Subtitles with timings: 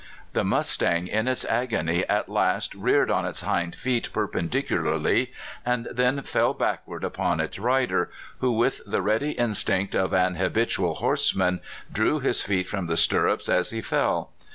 [0.33, 5.31] The mustang in its agony at last reared on its hind feet perpendicularly,
[5.63, 8.09] and then fell backward upon its rider,
[8.39, 11.59] who, with the ready in stinct of an habitual horseman,
[11.93, 14.31] drew his feet from the stirrups as he fell.